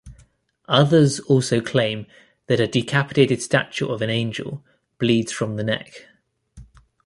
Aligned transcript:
Others 0.67 1.19
also 1.19 1.61
claim 1.61 2.07
that 2.47 2.59
a 2.59 2.65
decapitated 2.65 3.39
statue 3.39 3.87
of 3.87 4.01
an 4.01 4.09
angel 4.09 4.65
bleeds 4.97 5.31
from 5.31 5.57
the 5.57 5.63
neck. 5.63 6.07